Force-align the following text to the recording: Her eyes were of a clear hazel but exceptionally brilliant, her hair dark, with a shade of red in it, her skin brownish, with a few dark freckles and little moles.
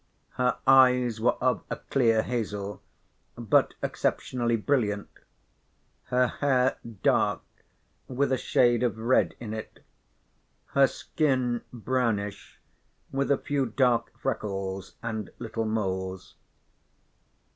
Her 0.31 0.57
eyes 0.65 1.21
were 1.21 1.35
of 1.39 1.61
a 1.69 1.75
clear 1.75 2.23
hazel 2.23 2.81
but 3.35 3.75
exceptionally 3.83 4.55
brilliant, 4.55 5.11
her 6.05 6.25
hair 6.27 6.79
dark, 7.03 7.43
with 8.07 8.31
a 8.31 8.37
shade 8.39 8.81
of 8.81 8.97
red 8.97 9.35
in 9.39 9.53
it, 9.53 9.83
her 10.73 10.87
skin 10.87 11.61
brownish, 11.71 12.59
with 13.11 13.29
a 13.29 13.37
few 13.37 13.67
dark 13.67 14.11
freckles 14.19 14.95
and 15.03 15.29
little 15.37 15.65
moles. 15.65 16.33